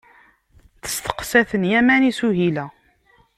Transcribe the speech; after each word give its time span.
Testeqsa-ten 0.81 1.63
Yamani 1.71 2.11
Suhila. 2.17 2.65